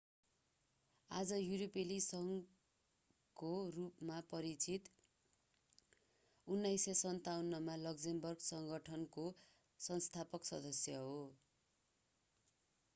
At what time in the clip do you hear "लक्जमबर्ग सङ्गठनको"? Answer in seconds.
7.83-9.27